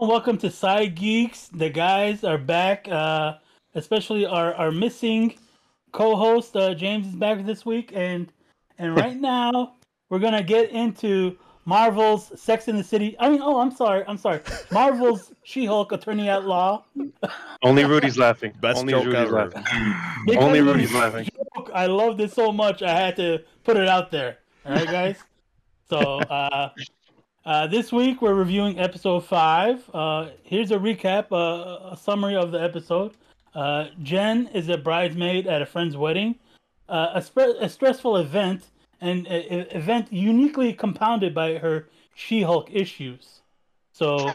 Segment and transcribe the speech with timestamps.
[0.00, 1.48] Welcome to Side Geeks.
[1.48, 3.34] The guys are back, uh,
[3.74, 5.36] especially our, our missing
[5.92, 8.32] co-host uh, James is back this week, and
[8.78, 9.74] and right now
[10.10, 13.16] we're gonna get into Marvel's Sex in the City.
[13.18, 14.40] I mean, oh, I'm sorry, I'm sorry.
[14.70, 16.84] Marvel's She-Hulk Attorney at Law.
[17.62, 18.52] Only Rudy's laughing.
[18.60, 19.48] Best Only joke Rudy's ever.
[19.50, 19.64] laughing.
[20.36, 21.28] Only Rudy's laughing.
[21.54, 24.38] joke, I loved it so much, I had to put it out there.
[24.66, 25.16] All right, guys.
[25.88, 26.70] so uh,
[27.44, 29.88] uh, this week we're reviewing episode five.
[29.92, 33.12] Uh, here's a recap, uh, a summary of the episode.
[33.54, 36.36] Uh, Jen is a bridesmaid at a friend's wedding.
[36.88, 38.66] Uh, a, sp- a stressful event,
[39.00, 43.40] and an event uniquely compounded by her She-Hulk issues.
[43.92, 44.32] So,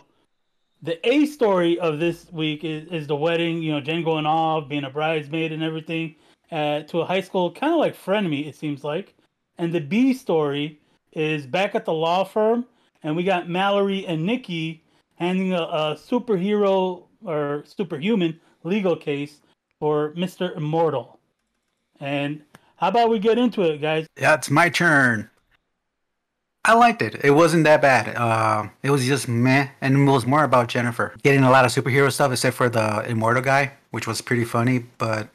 [0.84, 3.64] the A story of this week is, is the wedding.
[3.64, 6.16] You know, Jen going off, being a bridesmaid, and everything,
[6.52, 8.48] uh, to a high school kind of like frenemy.
[8.48, 9.16] It seems like.
[9.58, 10.80] And the B story
[11.14, 12.66] is back at the law firm,
[13.08, 14.84] and we got Mallory and Nikki
[15.16, 19.40] handling a, a superhero or superhuman legal case
[19.80, 21.18] for Mister Immortal.
[22.02, 22.42] And
[22.76, 24.08] how about we get into it, guys?
[24.20, 25.30] Yeah, it's my turn.
[26.66, 27.24] I liked it.
[27.24, 28.14] It wasn't that bad.
[28.14, 31.72] Uh, it was just meh, and it was more about Jennifer getting a lot of
[31.72, 34.84] superhero stuff, except for the immortal guy, which was pretty funny.
[34.98, 35.30] But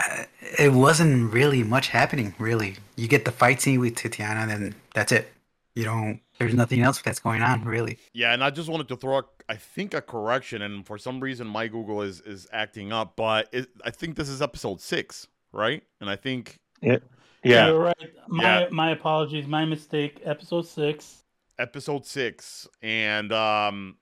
[0.00, 0.24] uh,
[0.58, 2.34] it wasn't really much happening.
[2.40, 5.32] Really, you get the fight scene with Tatiana, and then that's it.
[5.74, 6.20] You don't.
[6.38, 7.98] There's nothing else that's going on, really.
[8.12, 11.20] Yeah, and I just wanted to throw, a, I think, a correction, and for some
[11.20, 15.28] reason my Google is is acting up, but it, I think this is episode six,
[15.52, 15.82] right?
[16.00, 16.98] And I think Yeah.
[17.44, 18.10] Yeah you're right.
[18.28, 18.68] My Yeah.
[18.70, 19.46] my apologies.
[19.46, 20.20] My mistake.
[20.24, 21.22] Episode six.
[21.58, 23.96] episode six, and um,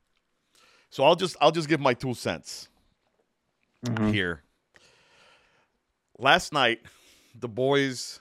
[0.91, 2.69] so I'll just I'll just give my two cents
[3.85, 4.13] Mhm.
[4.13, 4.43] here.
[6.19, 6.81] Last night,
[7.35, 8.21] the boys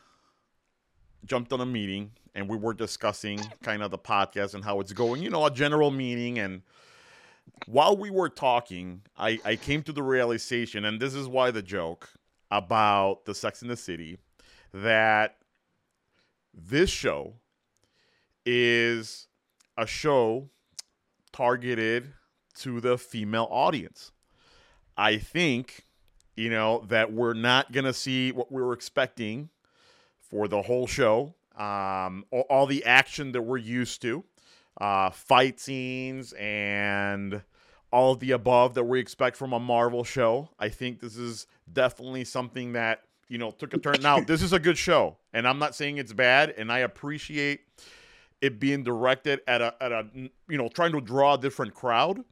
[1.27, 4.93] jumped on a meeting and we were discussing kind of the podcast and how it's
[4.93, 6.39] going, you know, a general meeting.
[6.39, 6.61] And
[7.65, 11.61] while we were talking, I, I came to the realization, and this is why the
[11.61, 12.09] joke
[12.51, 14.19] about the Sex in the City,
[14.73, 15.37] that
[16.53, 17.33] this show
[18.45, 19.27] is
[19.77, 20.49] a show
[21.31, 22.13] targeted
[22.59, 24.11] to the female audience.
[24.95, 25.85] I think,
[26.35, 29.49] you know, that we're not going to see what we were expecting
[30.29, 31.33] for the whole show.
[31.57, 34.23] Um, all, the action that we're used to,
[34.79, 37.41] uh, fight scenes, and
[37.91, 40.49] all the above that we expect from a Marvel show.
[40.59, 43.95] I think this is definitely something that, you know, took a turn.
[44.01, 47.61] Now, this is a good show, and I'm not saying it's bad, and I appreciate
[48.39, 52.23] it being directed at a, at a you know, trying to draw a different crowd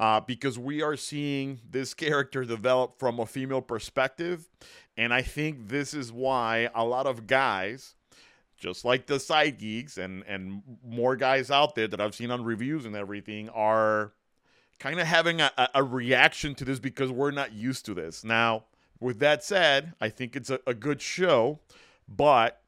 [0.00, 4.48] uh, because we are seeing this character develop from a female perspective.
[4.96, 7.96] And I think this is why a lot of guys,
[8.56, 12.42] just like the side geeks and, and more guys out there that I've seen on
[12.42, 14.14] reviews and everything, are
[14.78, 18.24] kind of having a, a- reaction to this because we're not used to this.
[18.24, 18.64] Now,
[19.00, 21.60] with that said, I think it's a, a good show,
[22.08, 22.62] but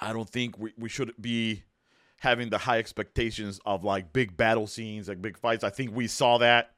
[0.00, 1.64] I don't think we, we should be
[2.26, 5.62] having the high expectations of like big battle scenes, like big fights.
[5.62, 6.72] I think we saw that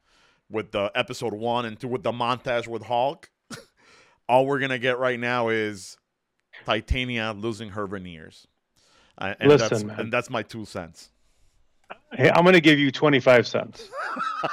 [0.51, 3.31] with the episode one and two with the montage with Hulk.
[4.29, 5.97] All we're gonna get right now is
[6.65, 8.45] Titania losing her veneers.
[9.17, 9.99] Uh, and that's Listen, man.
[9.99, 11.09] and that's my two cents.
[12.13, 13.89] Hey, I'm gonna give you 25 cents.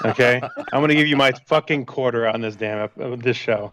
[0.03, 0.41] Okay,
[0.73, 3.71] I'm gonna give you my fucking quarter on this damn ep- uh, this show.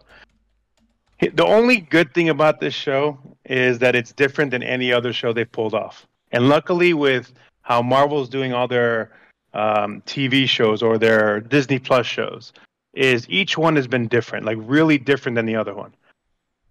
[1.20, 5.32] The only good thing about this show is that it's different than any other show
[5.32, 6.06] they've pulled off.
[6.34, 9.12] And luckily, with how Marvel's doing all their
[9.54, 12.52] um, TV shows or their Disney Plus shows,
[12.92, 15.94] is each one has been different, like really different than the other one.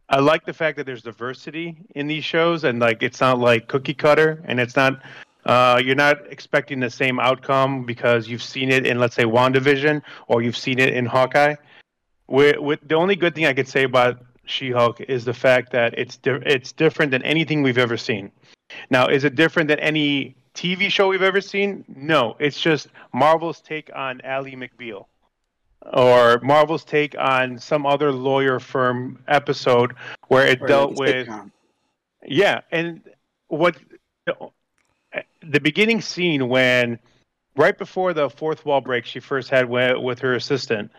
[0.09, 3.69] I like the fact that there's diversity in these shows, and like it's not like
[3.69, 5.01] cookie cutter, and it's not
[5.45, 10.01] uh, you're not expecting the same outcome because you've seen it in, let's say, WandaVision
[10.27, 11.55] or you've seen it in Hawkeye.
[12.27, 15.97] With, with the only good thing I could say about She-Hulk is the fact that
[15.97, 18.31] it's di- it's different than anything we've ever seen.
[18.89, 21.83] Now, is it different than any TV show we've ever seen?
[21.87, 25.05] No, it's just Marvel's take on Ally McBeal,
[25.93, 29.93] or Marvel's take on some other lawyer firm episode
[30.27, 31.51] where it Or dealt with sitcom.
[32.25, 33.01] yeah, and
[33.47, 33.75] what
[35.41, 36.97] the beginning scene when
[37.55, 40.91] right before the fourth wall break she first had with, her assistant,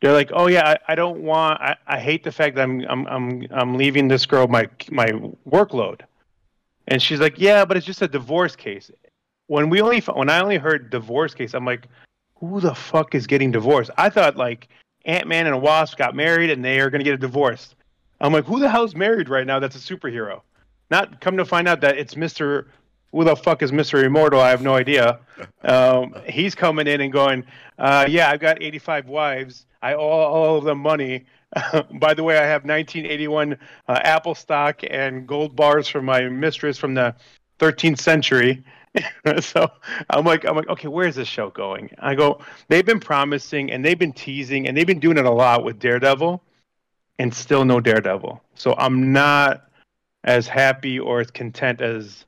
[0.00, 1.60] they're like, "Oh yeah, I, I don't want.
[1.60, 5.06] I, I hate the fact that I'm I'm I'm I'm leaving this girl my my
[5.48, 6.00] workload,"
[6.88, 8.90] and she's like, "Yeah, but it's just a divorce case."
[9.48, 11.86] When we only when I only heard divorce case, I'm like,
[12.36, 14.68] "Who the fuck is getting divorced?" I thought like
[15.04, 17.74] Ant Man and a Wasp got married and they are gonna get a divorce.
[18.20, 20.40] I'm like, who the hell's married right now that's a superhero?
[20.90, 22.66] Not come to find out that it's Mr.
[23.12, 24.40] who the fuck is Mister Immortal?
[24.40, 25.20] I have no idea.
[25.62, 27.44] Um, he's coming in and going,
[27.78, 29.66] uh, yeah, I've got 85 wives.
[29.82, 31.26] I owe all of them money.
[31.92, 33.58] By the way, I have 1981
[33.88, 37.14] uh, Apple stock and gold bars from my mistress from the
[37.58, 38.64] 13th century.
[39.40, 39.70] so
[40.10, 41.90] I'm like, I'm like, okay, where's this show going?
[41.98, 45.30] I go, they've been promising and they've been teasing and they've been doing it a
[45.30, 46.42] lot with Daredevil,
[47.18, 48.42] and still no Daredevil.
[48.54, 49.68] So I'm not
[50.24, 52.24] as happy or as content as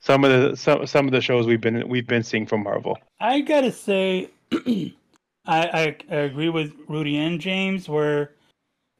[0.00, 2.98] some of the some, some of the shows we've been we've been seeing from Marvel.
[3.20, 4.92] I gotta say, I,
[5.46, 8.35] I I agree with Rudy and James where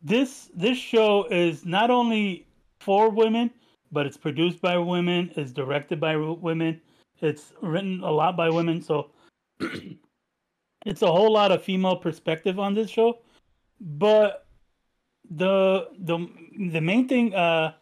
[0.06, 2.46] this this show is not only
[2.80, 3.50] for women,
[3.90, 6.80] but it's produced by women, it's directed by women,
[7.20, 9.10] it's written a lot by women, so
[10.86, 13.18] it's a whole lot of female perspective on this show.
[13.80, 14.46] But
[15.28, 16.28] the the
[16.70, 17.72] the main thing uh,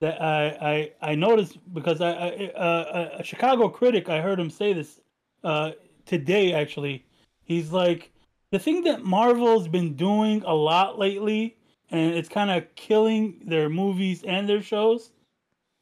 [0.00, 4.50] that I, I I noticed because I, I uh, a Chicago critic I heard him
[4.50, 5.00] say this
[5.42, 5.72] uh,
[6.06, 7.04] today actually.
[7.42, 8.12] He's like
[8.52, 11.56] the thing that Marvel's been doing a lot lately,
[11.92, 15.10] and it's kind of killing their movies and their shows,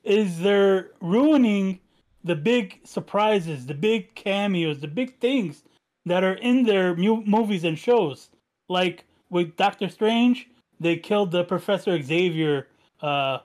[0.03, 1.81] is they're ruining
[2.25, 5.63] the big surprises, the big cameos, the big things
[6.05, 8.31] that are in their mu- movies and shows.
[8.69, 10.49] Like with Doctor Strange,
[10.81, 12.69] they killed the Professor Xavier
[13.03, 13.39] uh,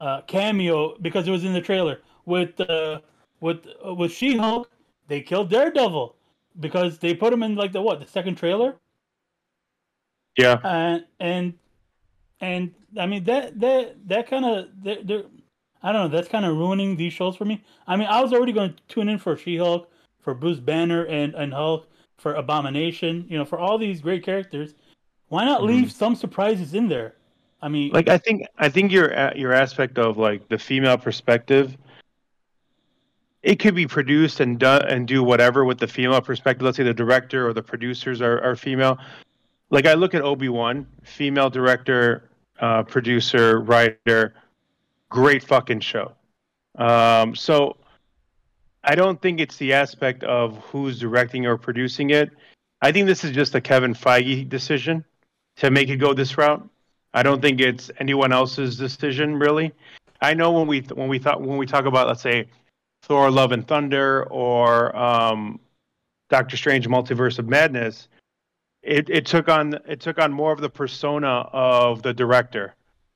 [0.00, 2.00] uh, cameo because it was in the trailer.
[2.26, 3.00] With uh,
[3.40, 4.70] with uh, with She Hulk,
[5.06, 6.16] they killed Daredevil
[6.60, 8.76] because they put him in like the what the second trailer.
[10.36, 10.58] Yeah.
[10.64, 11.54] And and
[12.40, 15.24] and I mean that that that kind of they're, they're
[15.82, 16.16] I don't know.
[16.16, 17.62] That's kind of ruining these shows for me.
[17.86, 19.88] I mean, I was already going to tune in for She-Hulk,
[20.20, 23.26] for Bruce Banner and and Hulk, for Abomination.
[23.28, 24.74] You know, for all these great characters.
[25.28, 25.90] Why not leave mm-hmm.
[25.90, 27.14] some surprises in there?
[27.60, 31.76] I mean, like I think I think your your aspect of like the female perspective.
[33.42, 36.64] It could be produced and done and do whatever with the female perspective.
[36.64, 38.98] Let's say the director or the producers are, are female.
[39.70, 42.27] Like I look at Obi Wan, female director,
[42.60, 44.34] uh, producer, writer
[45.08, 46.12] great fucking show.
[46.76, 47.76] Um, so
[48.84, 52.30] I don't think it's the aspect of who's directing or producing it.
[52.80, 55.04] I think this is just a Kevin Feige decision
[55.56, 56.68] to make it go this route.
[57.14, 59.72] I don't think it's anyone else's decision really.
[60.20, 62.48] I know when we when we thought when we talk about let's say
[63.02, 65.58] Thor: Love and Thunder or um,
[66.28, 68.08] Doctor Strange: Multiverse of Madness,
[68.82, 72.74] it, it took on it took on more of the persona of the director.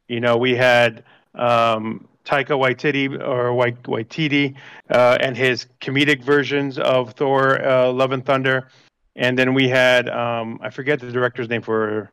[0.08, 1.04] You know, we had
[1.34, 4.54] um, Taika Waititi or White Waititi
[4.90, 8.68] uh, and his comedic versions of Thor: uh, Love and Thunder,
[9.16, 12.10] and then we had um, I forget the director's name for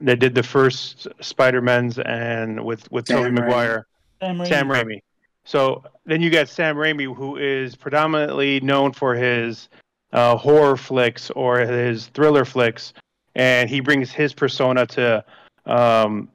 [0.00, 3.86] they did the first Spider Man's and with with Tobey Maguire,
[4.20, 4.48] Sam Raimi.
[4.48, 5.02] Sam Raimi.
[5.44, 9.68] So then you got Sam Raimi, who is predominantly known for his
[10.12, 12.92] uh, horror flicks or his thriller flicks,
[13.34, 15.24] and he brings his persona to
[15.66, 16.28] um,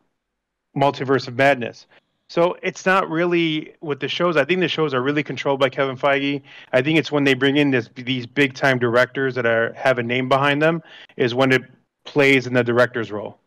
[0.75, 1.87] Multiverse of Madness.
[2.29, 4.37] So it's not really with the shows.
[4.37, 6.41] I think the shows are really controlled by Kevin Feige.
[6.71, 9.99] I think it's when they bring in this, these big time directors that are have
[9.99, 10.81] a name behind them
[11.15, 11.61] is when it
[12.05, 13.37] plays in the director's role.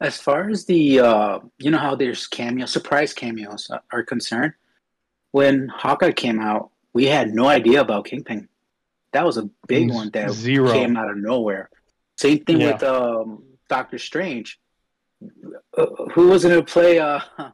[0.00, 4.54] As far as the uh, you know how there's cameo surprise cameos are concerned,
[5.32, 8.48] when Hawkeye came out, we had no idea about Kingpin.
[9.12, 10.70] That was a big one that Zero.
[10.72, 11.70] came out of nowhere.
[12.16, 12.72] Same thing yeah.
[12.72, 14.60] with um, Doctor Strange
[15.76, 17.20] uh, who was going to play uh,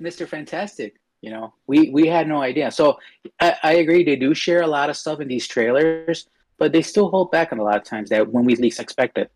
[0.00, 0.26] Mr.
[0.26, 0.96] Fantastic?
[1.20, 2.70] You know, we we had no idea.
[2.72, 2.98] So
[3.40, 4.02] I, I, agree.
[4.02, 7.52] They do share a lot of stuff in these trailers, but they still hold back
[7.52, 9.30] on a lot of times that when we least expect it.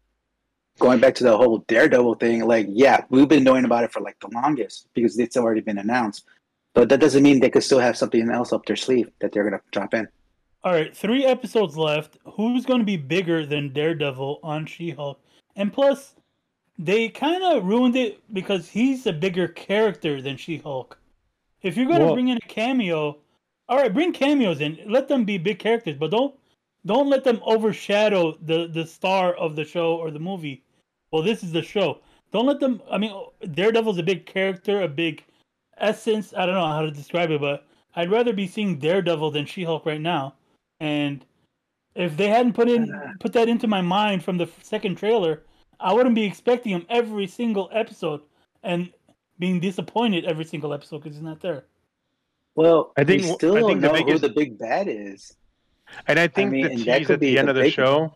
[0.81, 4.01] Going back to the whole Daredevil thing, like yeah, we've been knowing about it for
[4.01, 6.25] like the longest because it's already been announced.
[6.77, 9.45] But that doesn't mean they could still have something else up their sleeve that they're
[9.45, 10.07] gonna drop in.
[10.63, 12.19] All right, three episodes left.
[12.35, 15.19] Who's going to be bigger than Daredevil on She-Hulk?
[15.55, 16.17] And plus,
[16.77, 20.99] they kind of ruined it because he's a bigger character than She Hulk.
[21.63, 23.17] If you're gonna bring in a cameo,
[23.71, 24.79] all right, bring cameos in.
[24.87, 26.35] Let them be big characters, but don't
[26.85, 30.63] don't let them overshadow the the star of the show or the movie.
[31.11, 32.01] Well, this is the show.
[32.33, 32.83] Don't let them.
[32.91, 33.15] I mean,
[33.53, 35.25] Daredevil's a big character, a big
[35.79, 36.33] essence.
[36.37, 39.65] I don't know how to describe it, but I'd rather be seeing Daredevil than She
[39.65, 40.35] Hulk right now.
[40.81, 41.25] And
[41.95, 45.43] if they hadn't put in put that into my mind from the second trailer,
[45.81, 48.23] I wouldn't be expecting him every single episode
[48.63, 48.93] and
[49.39, 51.65] being disappointed every single episode because he's not there.
[52.55, 55.35] Well, I think we still I think don't know biggest, who the big bad is.
[56.07, 58.15] And I think I mean, the tease at the end the of the show.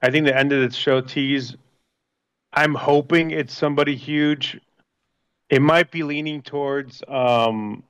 [0.00, 1.56] I think the end of the show tease.
[2.52, 4.58] I'm hoping it's somebody huge.
[5.50, 7.82] It might be leaning towards um,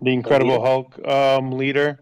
[0.00, 1.98] the Incredible Hulk um, leader,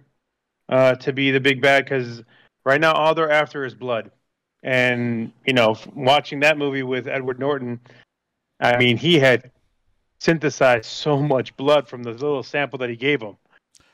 [0.69, 2.23] uh, to be the big bad because
[2.65, 4.11] right now all they're after is blood.
[4.63, 7.81] And you know, watching that movie with Edward Norton,
[8.61, 9.51] I mean, he had
[10.21, 13.37] synthesized so much blood from the little sample that he gave them.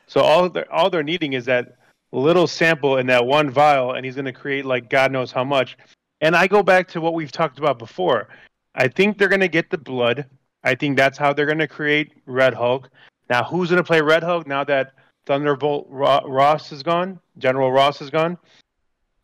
[0.07, 1.77] So all they're all they're needing is that
[2.11, 5.43] little sample in that one vial, and he's going to create like God knows how
[5.43, 5.77] much.
[6.21, 8.29] And I go back to what we've talked about before.
[8.73, 10.25] I think they're going to get the blood.
[10.65, 12.89] I think that's how they're going to create Red Hulk.
[13.29, 14.93] Now, who's going to play Red Hulk now that
[15.25, 17.19] Thunderbolt Ross is gone?
[17.37, 18.37] General Ross is gone.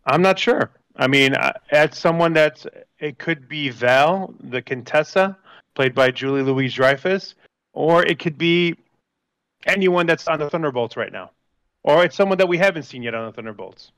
[0.06, 0.72] I'm not sure.
[0.96, 1.36] I mean,
[1.72, 2.68] as someone that's
[3.00, 5.38] it could be Val, the Contessa,
[5.74, 7.36] played by Julie Louise Dreyfus,
[7.74, 8.76] or it could be
[9.66, 11.32] anyone that's on the Thunderbolts right now,
[11.84, 13.92] or it's someone that we haven't seen yet on the Thunderbolts.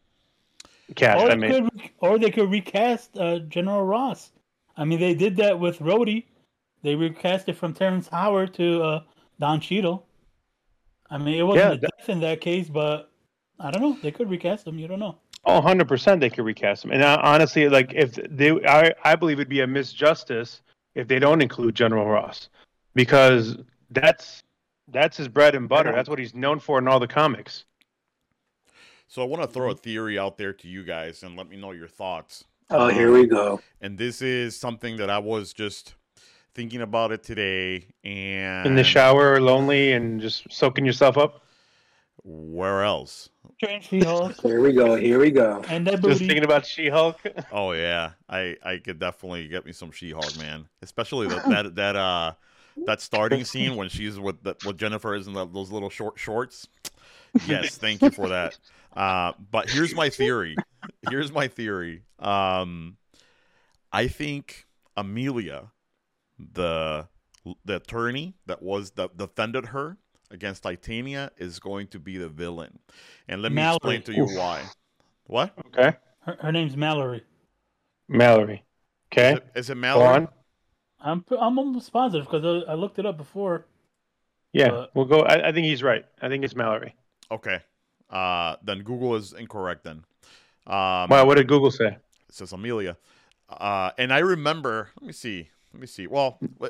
[0.96, 1.52] Cast, or, I mean.
[1.52, 4.32] could, or they could recast uh, General Ross.
[4.78, 6.26] I mean, they did that with Rhodey.
[6.84, 9.04] They recast it from Terrence Howard to uh,
[9.40, 10.06] Don Cheadle.
[11.10, 13.12] I mean, it wasn't yeah, a death in that case, but
[13.60, 13.98] I don't know.
[14.02, 14.78] They could recast him.
[14.78, 15.18] You don't know.
[15.46, 16.92] Oh, 100% they could recast him.
[16.92, 20.62] And uh, honestly, like, if they, I, I believe it'd be a misjustice
[20.96, 22.50] if they don't include General Ross
[22.96, 23.58] because
[23.92, 24.44] that's
[24.90, 25.92] that's his bread and butter.
[25.92, 27.66] That's what he's known for in all the comics.
[29.08, 31.58] So I want to throw a theory out there to you guys and let me
[31.58, 32.44] know your thoughts.
[32.70, 33.62] Oh, here we go.
[33.82, 35.96] And this is something that I was just
[36.54, 41.44] thinking about it today and in the shower lonely and just soaking yourself up?
[42.24, 43.30] Where else?
[43.82, 44.40] She-hulk.
[44.42, 45.62] Here we go here we go.
[45.68, 47.20] And that just thinking about she-hulk?
[47.52, 48.12] Oh yeah.
[48.30, 50.68] I i could definitely get me some she-hulk man.
[50.82, 52.34] Especially that that, that uh
[52.86, 56.18] that starting scene when she's with the, with jennifer is in the, those little short
[56.18, 56.68] shorts.
[57.46, 58.58] Yes thank you for that.
[58.94, 60.56] Uh but here's my theory.
[61.10, 62.04] Here's my theory.
[62.20, 62.98] Um
[63.92, 65.72] i think amelia
[66.54, 67.08] the
[67.66, 69.98] the attorney that was that defended her
[70.32, 72.80] against Titania is going to be the villain.
[73.28, 73.76] And let me Mallory.
[73.76, 74.38] explain to you Oof.
[74.38, 74.64] why.
[75.28, 75.54] What?
[75.68, 75.98] Okay.
[76.22, 77.24] Her, her, name's Mallory.
[78.08, 78.64] Mallory.
[79.12, 79.34] Okay.
[79.34, 80.28] Is it, is it Mallory?
[81.00, 83.66] I'm I'm almost positive because I, looked it up before.
[84.54, 84.96] Yeah, but...
[84.96, 85.22] we'll go.
[85.22, 86.06] I, I, think he's right.
[86.22, 86.96] I think it's Mallory.
[87.30, 87.60] Okay.
[88.10, 89.84] Uh, then Google is incorrect.
[89.84, 90.04] Then.
[90.66, 91.26] Um, wow.
[91.26, 91.88] What did Google say?
[91.88, 92.98] It says Amelia.
[93.50, 94.90] Uh, and I remember.
[95.00, 95.50] Let me see.
[95.74, 96.08] Let me see.
[96.08, 96.70] Well, uh,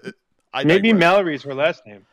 [0.53, 0.99] I maybe digress.
[0.99, 2.05] Mallory's her last name.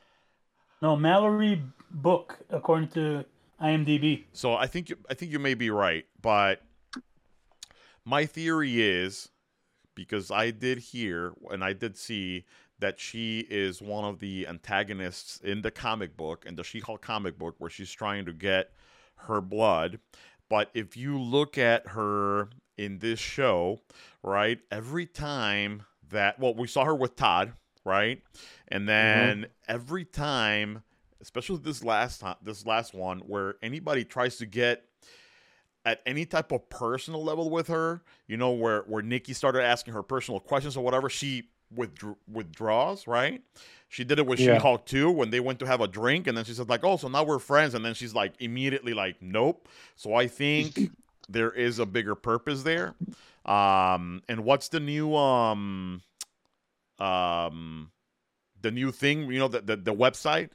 [0.83, 3.25] No, Mallory Book, according to
[3.61, 4.25] IMDb.
[4.33, 6.63] So I think you, I think you may be right, but
[8.05, 9.29] my theory is
[9.95, 12.45] because I did hear and I did see
[12.79, 17.39] that she is one of the antagonists in the comic book, in the She-Hulk comic
[17.39, 18.73] book, where she's trying to get
[19.17, 19.99] her blood.
[20.49, 23.81] But if you look at her in this show,
[24.23, 27.53] right, every time that well, we saw her with Todd,
[27.85, 28.23] right?
[28.69, 28.87] And mm-hmm.
[28.87, 29.45] then mm-hmm.
[29.69, 30.83] every time,
[31.21, 34.85] especially this last time, this last one, where anybody tries to get
[35.85, 39.95] at any type of personal level with her, you know, where where Nikki started asking
[39.95, 43.43] her personal questions or whatever, she withdrew, withdraws, right?
[43.89, 44.55] She did it with yeah.
[44.55, 46.97] She-Hulk too when they went to have a drink, and then she said like, "Oh,
[46.97, 50.79] so now we're friends," and then she's like immediately like, "Nope." So I think
[51.33, 52.95] there is a bigger purpose there.
[53.45, 56.03] Um, and what's the new um
[56.99, 57.91] um
[58.61, 60.51] the new thing, you know, the the, the website,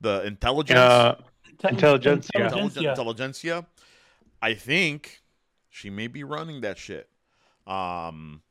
[0.00, 1.16] the intelligence, uh,
[1.68, 2.90] intelligence, intelligentsia.
[2.90, 3.66] intelligentsia.
[4.40, 5.22] I think
[5.70, 7.08] she may be running that shit.
[7.66, 8.42] Um,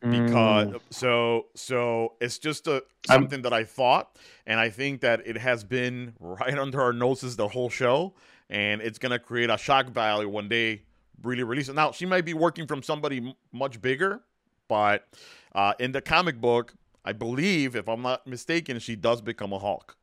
[0.00, 0.80] because mm.
[0.90, 5.36] so so it's just a something I'm, that I thought, and I think that it
[5.36, 8.14] has been right under our noses the whole show,
[8.48, 10.82] and it's gonna create a shock value when they
[11.22, 11.74] really release it.
[11.74, 14.22] Now she might be working from somebody m- much bigger,
[14.68, 15.06] but
[15.54, 19.58] uh, in the comic book, I believe, if I'm not mistaken, she does become a
[19.58, 19.96] Hulk.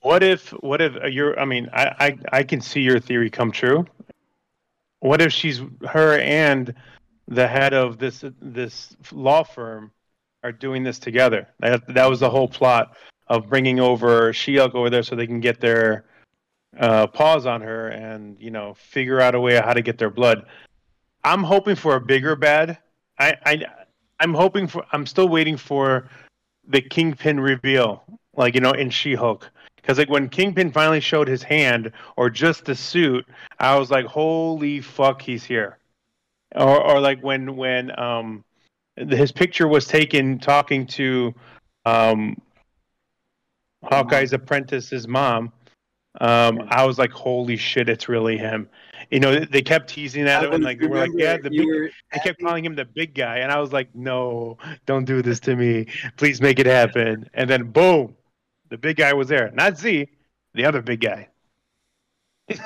[0.00, 0.50] What if?
[0.50, 1.38] What if uh, you're?
[1.38, 3.86] I mean, I, I I can see your theory come true.
[5.00, 6.74] What if she's her and
[7.28, 9.92] the head of this this law firm
[10.42, 11.48] are doing this together?
[11.60, 12.96] That that was the whole plot
[13.28, 16.04] of bringing over She-Hulk over there so they can get their
[16.78, 20.10] uh, paws on her and you know figure out a way how to get their
[20.10, 20.46] blood.
[21.24, 22.78] I'm hoping for a bigger bad.
[23.18, 23.64] I, I
[24.20, 24.84] I'm hoping for.
[24.92, 26.08] I'm still waiting for
[26.68, 28.02] the Kingpin reveal,
[28.36, 29.50] like you know, in She-Hulk.
[29.76, 33.26] Because like when Kingpin finally showed his hand or just the suit,
[33.58, 35.78] I was like, "Holy fuck, he's here!"
[36.54, 38.44] Or or like when when um
[38.96, 41.34] his picture was taken talking to
[41.84, 42.36] um
[43.84, 45.52] Hawkeye's apprentice's mom.
[46.20, 48.68] Um, I was like, "Holy shit, it's really him!"
[49.10, 51.92] you know, they kept teasing at him and like we're like, yeah, the big.
[52.12, 55.40] They kept calling him the big guy, and I was like, no, don't do this
[55.40, 55.86] to me.
[56.16, 57.28] Please make it happen.
[57.34, 58.16] And then boom,
[58.68, 60.08] The big guy was there, not Z,
[60.54, 61.28] the other big guy.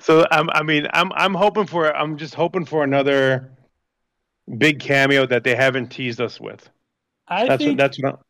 [0.00, 3.52] so I'm, I mean, I'm, I'm hoping for, I'm just hoping for another
[4.58, 6.68] big cameo that they haven't teased us with.
[7.28, 8.20] I that's think, what, that's what.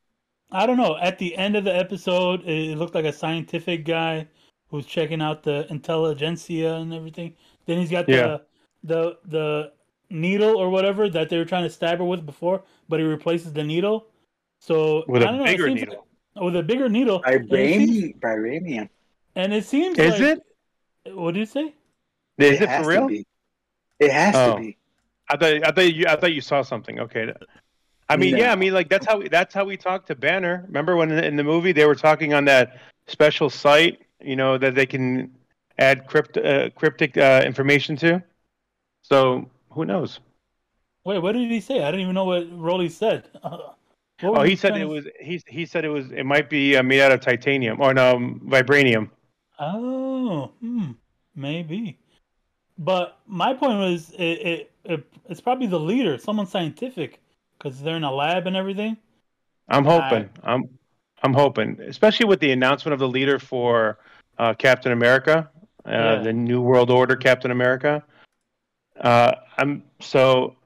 [0.53, 0.97] I don't know.
[0.97, 4.29] At the end of the episode, it looked like a scientific guy
[4.69, 7.35] who's checking out the intelligentsia and everything.
[7.67, 8.37] Then he's got the Yeah.
[8.83, 9.73] the the
[10.11, 13.53] needle or whatever that they were trying to stab her with before, but he replaces
[13.53, 14.07] the needle.
[14.61, 16.07] So With I a don't know, bigger needle.
[16.35, 17.23] like- with a bigger needle.
[17.25, 18.19] and it Vibranium.
[18.21, 18.89] Vibranium.
[19.37, 20.39] And it seems Is like,
[21.07, 21.15] it?
[21.17, 21.75] What did you say?
[22.39, 23.09] Is it, has for to real?
[23.09, 23.27] be.
[24.01, 24.55] It has Oh.
[24.57, 24.77] to be.
[25.31, 27.01] I thought I thought you I thought you saw something.
[27.01, 27.33] Okay.
[28.09, 30.65] I mean, yeah, I mean, like that's how we, that's how we talked to Banner.
[30.67, 34.75] Remember when in the movie they were talking on that special site, you know, that
[34.75, 35.35] they can
[35.79, 38.23] add crypt, uh, cryptic uh, information to.
[39.03, 40.21] So who knows?
[41.05, 41.83] Wait, what did he say?
[41.83, 43.29] I didn't even know what Rolly said.
[44.21, 46.83] What Oh, he said it was he he said it was it might be uh,
[46.85, 49.11] made out of titanium or no vibranium.
[49.59, 50.93] Oh, hmm,
[51.35, 51.99] maybe.
[52.79, 57.21] But my point was, it, it, it it's probably the leader, someone scientific,
[57.59, 58.97] because they're in a lab and everything.
[59.69, 60.29] I'm hoping.
[60.43, 60.69] I'm
[61.23, 63.99] I'm hoping, especially with the announcement of the leader for
[64.39, 65.49] uh, Captain America,
[65.87, 66.23] uh, Yeah.
[66.23, 68.03] the New World Order Captain America.
[69.01, 70.57] Uh, I'm so,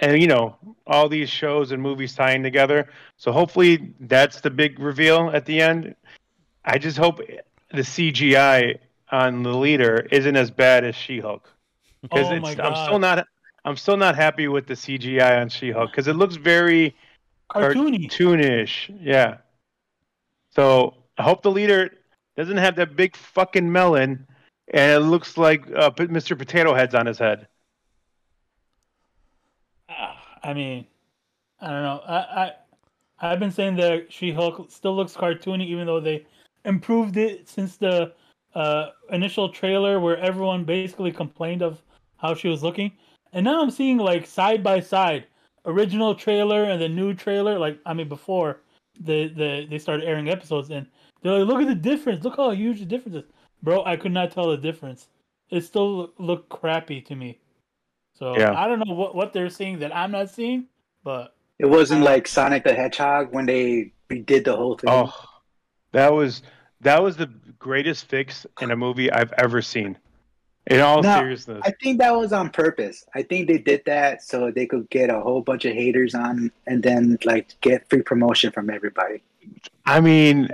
[0.00, 2.88] and you know, all these shows and movies tying together.
[3.16, 5.94] So hopefully that's the big reveal at the end.
[6.64, 7.20] I just hope
[7.72, 8.78] the CGI
[9.10, 11.50] on the leader isn't as bad as She-Hulk.
[12.02, 13.26] Because Oh I'm still not.
[13.64, 16.94] I'm still not happy with the CGI on She-Hulk because it looks very
[17.50, 18.10] cartoony.
[18.10, 18.98] cartoonish.
[19.00, 19.38] Yeah.
[20.50, 21.90] So I hope the leader
[22.36, 24.26] doesn't have that big fucking melon,
[24.72, 26.36] and it looks like uh, Mr.
[26.36, 27.48] Potato Head's on his head.
[29.88, 30.86] Ah, I mean,
[31.60, 32.02] I don't know.
[32.06, 32.52] I I
[33.20, 36.26] I've been saying that She-Hulk still looks cartoony, even though they
[36.64, 38.12] improved it since the
[38.54, 41.80] uh, initial trailer, where everyone basically complained of
[42.16, 42.92] how she was looking.
[43.34, 45.26] And now I'm seeing like side by side,
[45.66, 47.58] original trailer and the new trailer.
[47.58, 48.60] Like I mean, before
[48.98, 50.86] the the they started airing episodes, and
[51.22, 52.24] they're like, look at the difference.
[52.24, 53.24] Look how huge the difference is,
[53.62, 53.84] bro.
[53.84, 55.08] I could not tell the difference.
[55.50, 57.40] It still looked crappy to me.
[58.14, 58.54] So Yeah.
[58.58, 60.66] I don't know what, what they're seeing that I'm not seeing,
[61.02, 64.90] but It wasn't like Sonic the Hedgehog when they redid the whole thing.
[64.90, 65.12] Oh,
[65.92, 66.42] that was
[66.80, 67.26] that was the
[67.58, 69.98] greatest fix in a movie I've ever seen.
[70.68, 73.04] In all No, seriousness, I think that was on purpose.
[73.14, 76.50] I think they did that so they could get a whole bunch of haters on
[76.66, 79.22] and then like get free promotion from everybody.
[79.84, 80.48] I mean,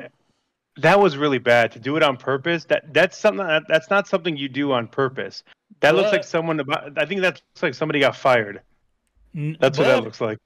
[0.79, 2.65] that was really bad to do it on purpose.
[2.65, 5.45] That that's something that, that's not something you do on purpose.
[5.79, 6.59] That looks like someone.
[6.59, 8.61] about- I think that looks like somebody got fired.
[9.35, 10.39] That's what that looks like.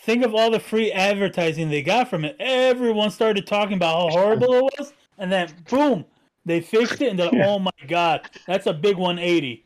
[0.00, 2.36] Think of all the free advertising they got from it.
[2.40, 6.04] Everyone started talking about how horrible it was, and then boom,
[6.44, 7.48] they fixed it, and they're like, Yeah.
[7.48, 9.64] "Oh my god, that's a big 180."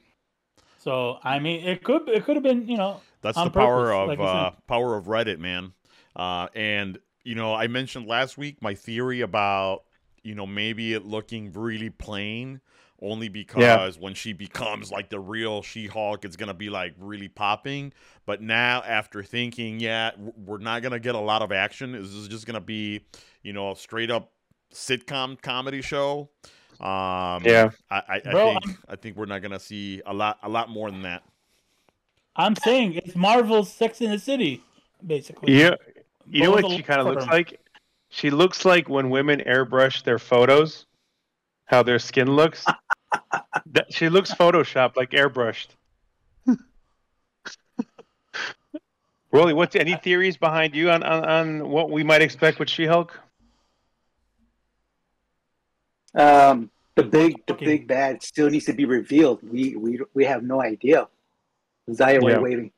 [0.79, 3.91] So I mean, it could it could have been you know That's on the power
[3.91, 5.73] purpose, of like uh, power of Reddit, man.
[6.17, 9.83] Uh, and you know, I mentioned last week my theory about
[10.23, 12.61] you know maybe it looking really plain,
[13.03, 17.93] only because when she becomes like the real She-Hulk, it's gonna be like really popping.
[18.27, 21.95] But now, after thinking, yeah, we're not gonna get a lot of action.
[21.95, 23.05] Is this is just gonna be,
[23.43, 24.33] you know, a straight up
[24.73, 26.31] sitcom comedy show.
[26.81, 27.71] Um, Yeah.
[27.91, 30.71] I, I, I Bro, think I think we're not gonna see a lot a lot
[30.71, 31.23] more than that.
[32.37, 34.63] I'm saying it's Marvel's Sex in the City,
[35.05, 35.59] basically.
[35.59, 35.75] Yeah,
[36.31, 37.61] you know Both what she kind of looks like?
[38.11, 40.87] She looks like when women airbrush their photos,
[41.67, 42.65] how their skin looks.
[43.67, 45.69] that, she looks photoshopped, like airbrushed.
[49.31, 53.19] Rolly, what's any theories behind you on, on, on what we might expect with She-Hulk?
[56.15, 57.67] Um, the big the talking.
[57.67, 59.41] big bad still needs to be revealed.
[59.43, 61.09] We we we have no idea.
[61.93, 62.39] Zaya Yeah.
[62.39, 62.73] waving.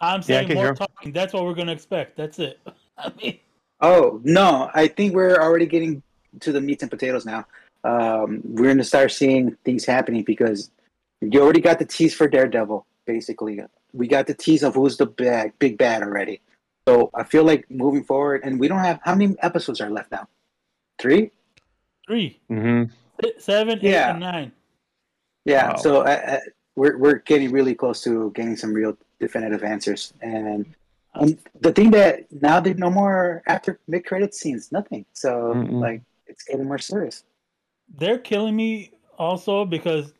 [0.00, 1.12] I'm saying can more talking.
[1.12, 2.16] That's what we're gonna expect.
[2.16, 2.60] That's it.
[2.98, 3.38] I mean,
[3.80, 6.02] Oh no, I think we're already getting
[6.40, 7.46] to the meats and potatoes now.
[7.84, 10.70] Um, we're gonna start seeing things happening because
[11.20, 12.86] you already got the tease for Daredevil.
[13.06, 13.60] Basically,
[13.92, 16.40] we got the tease of who's the bad, big bad already.
[16.86, 20.10] So I feel like moving forward, and we don't have how many episodes are left
[20.10, 20.28] now?
[20.98, 21.30] Three.
[22.08, 22.90] Three, Mm-hmm.
[23.22, 24.10] six, seven, eight, Yeah.
[24.10, 24.52] and nine.
[25.44, 25.68] Yeah.
[25.70, 25.76] Wow.
[25.76, 26.38] So uh, uh,
[26.74, 30.64] we're we're getting really close to getting some real definitive answers, and
[31.14, 35.04] um, the thing that now there's no more after mid credit scenes, nothing.
[35.12, 35.80] So Mm-mm.
[35.80, 37.24] like it's getting more serious.
[37.96, 40.12] they're killing me also because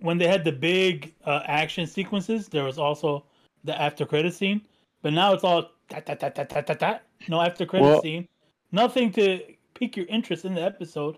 [0.00, 3.24] when they had the big uh, action sequences, there was also
[3.64, 4.60] the after credit scene.
[5.02, 6.98] But now it's all ta ta ta ta ta ta ta.
[7.28, 8.26] No after credit Well- scene,
[8.72, 9.40] nothing to
[9.74, 11.16] pique your interest in the episode.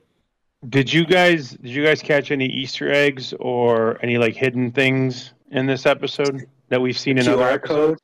[0.69, 5.33] Did you guys did you guys catch any Easter eggs or any like hidden things
[5.51, 7.88] in this episode that we've seen the in other QR episodes?
[7.90, 7.99] code.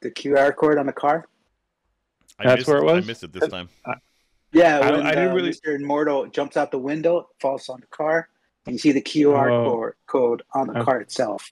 [0.00, 1.26] The QR code on the car.
[2.38, 3.04] I That's missed, where it was?
[3.04, 3.68] I missed it this time.
[4.52, 5.74] Yeah, I- when I didn't uh, really- Mr.
[5.78, 8.28] Immortal jumps out the window, falls on the car,
[8.66, 9.70] and you see the QR Oh.
[9.70, 10.84] code, code on the Okay.
[10.84, 11.50] car itself.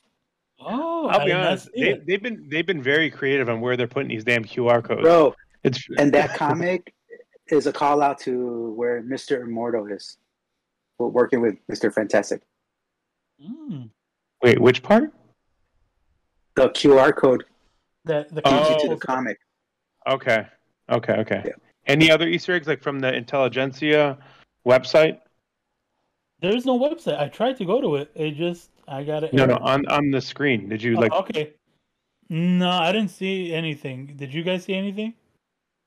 [0.60, 1.68] Oh, I'll be honest.
[1.74, 5.00] they, they've been they've been very creative on where they're putting these damn QR codes.
[5.02, 6.92] Bro, it's and that comic
[7.50, 9.42] is a call out to where Mr.
[9.42, 10.18] Immortal is.
[10.98, 11.92] We're working with Mr.
[11.92, 12.42] Fantastic.
[13.42, 13.88] Mm.
[14.42, 15.12] wait, which part?
[16.56, 17.44] The QR code
[18.04, 18.74] That the leads Oh.
[18.74, 19.38] you to the comic.
[20.06, 20.46] Okay,
[20.90, 21.42] okay, okay.
[21.46, 21.52] Yeah.
[21.86, 24.18] Any other Easter eggs like from the Intelligentsia
[24.66, 25.20] website?
[26.40, 27.18] There's no website.
[27.18, 28.10] I tried to go to it.
[28.14, 29.32] It just I got it.
[29.32, 30.68] No, no, on on the screen.
[30.68, 31.12] Did you Oh, like?
[31.12, 31.54] okay.
[32.28, 34.14] No, I didn't see anything.
[34.16, 35.14] Did you guys see anything?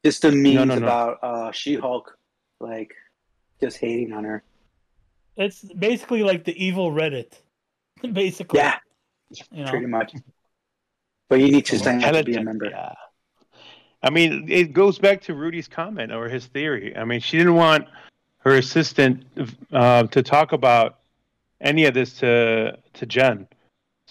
[0.03, 0.77] Just the memes no, no.
[0.77, 2.17] about uh, She-Hulk,
[2.59, 2.93] like
[3.61, 4.43] just hating on her.
[5.37, 7.31] It's basically like the evil Reddit.
[8.13, 8.59] Basically.
[8.59, 8.77] Yeah,
[9.51, 9.69] You know?
[9.71, 10.13] pretty much.
[11.29, 12.43] But you need to sign up to be a Intelligentsia.
[12.43, 12.93] member.
[14.03, 16.95] I mean, it goes back to Rudy's comment or his theory.
[16.95, 17.87] I mean, she didn't want
[18.39, 19.25] her assistant
[19.71, 20.99] uh, to talk about
[21.61, 23.47] any of this to to Jen.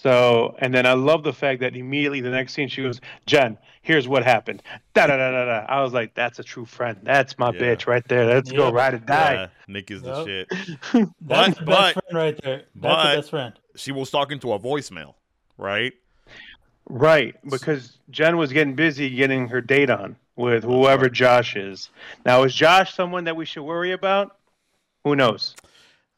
[0.03, 3.57] So, and then I love the fact that immediately the next scene she goes, "Jen,
[3.83, 4.61] here's what happened."
[4.95, 5.67] Da da da da da.
[5.69, 6.99] I was like, "That's a true friend.
[7.05, 7.61] That's my Yeah.
[7.61, 8.27] bitch right there.
[8.27, 8.75] Let's go Yeah.
[8.75, 10.27] ride or die." Yeah, Nick is the Yup.
[10.27, 10.49] shit.
[11.21, 12.57] That's But- the best but- friend right there.
[12.57, 13.53] That's but- the best friend.
[13.77, 15.15] She was talking to a voicemail,
[15.57, 15.93] right?
[16.89, 21.91] Right, because Jen was getting busy getting her date on with whoever Josh is.
[22.27, 24.37] Now, is Josh someone that we should worry about?
[25.05, 25.55] Who knows?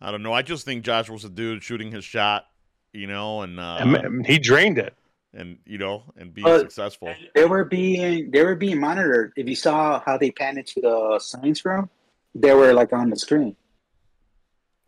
[0.00, 0.32] I don't know.
[0.32, 2.46] I just think Josh was a dude shooting his shot,
[2.94, 4.94] you know, and uh, And he drained it.
[5.35, 7.12] and you know, and being But- successful.
[7.35, 9.33] They were being they were being monitored.
[9.37, 11.90] If you saw how they panned into the science room,
[12.35, 13.57] they were like on the screen.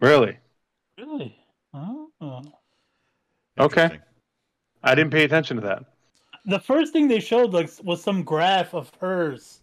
[0.01, 0.39] Really?
[0.99, 1.37] Really?
[1.75, 2.43] Oh.
[3.59, 3.99] Okay.
[4.83, 5.85] I didn't pay attention to that.
[6.45, 9.61] The first thing they showed like was some graph of hers,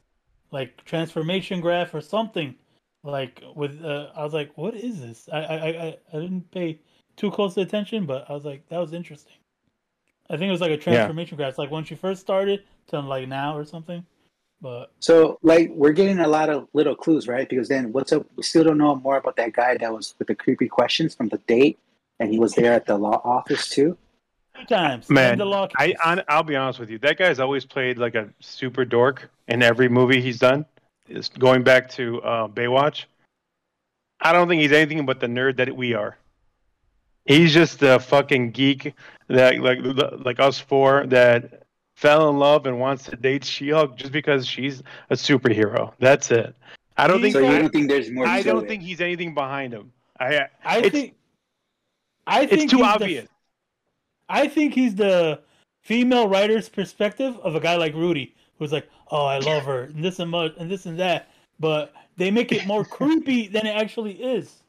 [0.52, 2.56] like transformation graph or something.
[3.04, 6.80] Like with, uh, I was like, "What is this?" I, I, I, I didn't pay
[7.16, 9.34] too close to attention, but I was like, "That was interesting."
[10.30, 13.00] I think it was like a transformation graph, It's like when she first started to
[13.00, 14.06] like now or something.
[14.62, 17.48] But So like we're getting a lot of little clues, right?
[17.48, 18.26] Because then what's up?
[18.38, 21.28] We still don't know more about that guy that was with the creepy questions from
[21.28, 21.78] the date,
[22.20, 23.98] and he was there at the law office too.
[24.58, 25.74] two times, Man, the lock.
[25.78, 26.98] I, I I'll be honest with you.
[27.00, 30.66] That guy's always played like a super dork in every movie he's done.
[31.10, 33.04] Is going back to uh, Baywatch.
[34.22, 36.18] I don't think he's anything but the nerd that we are.
[37.26, 38.94] He's just a fucking geek
[39.28, 39.80] that like
[40.26, 41.64] like us four that
[41.96, 45.94] fell in love and wants to date She-Hulk just because she's a superhero.
[46.00, 46.56] That's it.
[46.98, 48.26] I don't think So you I, don't think there's more?
[48.28, 48.68] I to don't it?
[48.68, 49.92] think he's anything behind him.
[50.20, 51.16] I I think.
[52.28, 53.30] I think it's too he's the- obvious.
[54.30, 55.42] I think he's the
[55.82, 60.04] female writer's perspective of a guy like Rudy, who's like, "Oh, I love her, and
[60.04, 63.76] this and much, and this and that," but they make it more creepy than it
[63.76, 64.63] actually is.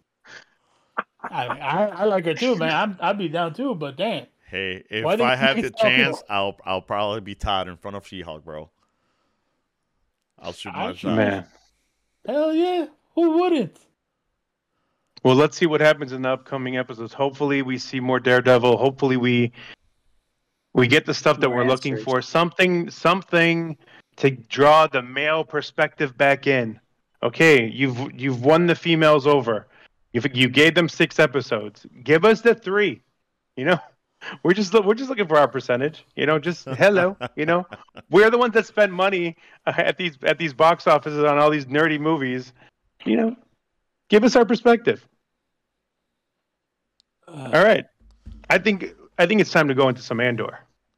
[1.31, 2.73] I, I, I like her too, man.
[2.73, 6.19] I'm, I'd be down too, but damn, Hey, if Why I had think the chance,
[6.23, 6.27] people?
[6.35, 8.71] I'll I'll probably be Todd in front of She-Hulk, bro.
[10.39, 11.17] I'll shoot my I- shot.
[11.17, 11.47] Man.
[12.27, 13.77] hell yeah, who wouldn't?
[15.23, 17.15] Well, let's see what happens in the upcoming episodes.
[17.15, 18.77] Hopefully, we see more Daredevil.
[18.77, 19.53] Hopefully, we
[20.75, 22.21] we get the stuff that More we're looking for.
[22.21, 23.79] Something, something
[24.17, 26.79] to draw the male perspective back in.
[27.23, 29.67] Okay, you've you've won the females over.
[30.15, 31.87] You you gave them six episodes.
[32.03, 33.03] Give us the three.
[33.57, 33.79] You know,
[34.43, 36.07] we're just we're just looking for our percentage.
[36.17, 37.17] You know, just hello.
[37.37, 37.67] You know,
[38.11, 41.51] we're the ones that spend money uh, at these at these box offices on all
[41.51, 42.53] these nerdy movies.
[43.05, 43.37] You know,
[44.09, 45.07] give us our perspective.
[47.27, 47.85] Uh, All right.
[48.49, 50.61] I think I think it's time to go into some Andor.